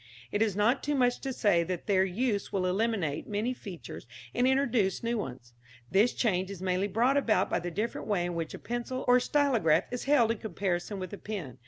[0.31, 4.47] It is not too much to say that their use will eliminate many features and
[4.47, 5.53] introduce new ones.
[5.91, 9.19] This change is mainly brought about by the different way in which a pencil or
[9.19, 11.59] stylograph is held in comparison with a pen.